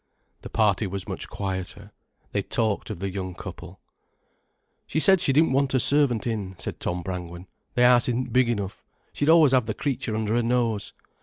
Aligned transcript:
The 0.41 0.49
party 0.49 0.87
was 0.87 1.07
much 1.07 1.29
quieter. 1.29 1.91
They 2.31 2.41
talked 2.41 2.89
of 2.89 2.97
the 2.97 3.11
young 3.11 3.35
couple. 3.35 3.79
"She 4.87 4.99
said 4.99 5.21
she 5.21 5.31
didn't 5.31 5.51
want 5.51 5.75
a 5.75 5.79
servant 5.79 6.25
in," 6.25 6.55
said 6.57 6.79
Tom 6.79 7.03
Brangwen. 7.03 7.45
"The 7.75 7.83
house 7.85 8.09
isn't 8.09 8.33
big 8.33 8.49
enough, 8.49 8.83
she'd 9.13 9.29
always 9.29 9.51
have 9.51 9.67
the 9.67 9.75
creature 9.75 10.15
under 10.15 10.33
her 10.33 10.41
nose. 10.41 10.93